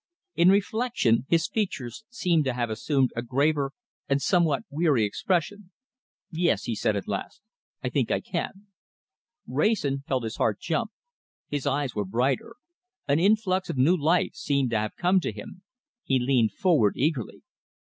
In 0.33 0.49
reflection 0.49 1.27
his 1.29 1.47
features 1.47 2.05
seemed 2.09 2.43
to 2.45 2.53
have 2.55 2.71
assumed 2.71 3.11
a 3.15 3.21
graver 3.21 3.71
and 4.09 4.19
somewhat 4.19 4.63
weary 4.71 5.03
expression. 5.05 5.69
"Yes!" 6.31 6.63
he 6.63 6.73
said 6.73 6.95
at 6.95 7.07
last, 7.07 7.43
"I 7.83 7.89
think 7.89 8.07
that 8.07 8.15
I 8.15 8.21
can." 8.21 8.65
Wrayson 9.45 10.01
felt 10.07 10.23
his 10.23 10.37
heart 10.37 10.59
jump. 10.59 10.89
His 11.49 11.67
eyes 11.67 11.93
were 11.93 12.03
brighter. 12.05 12.55
An 13.07 13.19
influx 13.19 13.69
of 13.69 13.77
new 13.77 13.95
life 13.95 14.33
seemed 14.33 14.71
to 14.71 14.79
have 14.79 14.95
come 14.95 15.19
to 15.19 15.31
him. 15.31 15.61
He 16.03 16.17
leaned 16.17 16.53
forward 16.53 16.93
eagerly. 16.97 17.43